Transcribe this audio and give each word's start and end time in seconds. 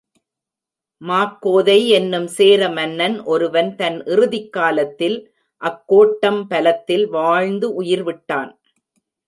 மாக்கோதை 1.01 1.77
என்னும் 1.87 2.27
சேர 2.27 2.69
மன்னன் 2.69 3.17
ஒருவன் 3.23 3.69
தன் 3.75 3.99
இறுதிக்காலத்தில் 4.05 5.17
அக்கோட்டம் 5.61 6.41
பலத்தில் 6.47 7.05
வாழ்ந்து 7.09 7.69
உயிர் 7.73 8.03
விட்டான். 8.03 8.51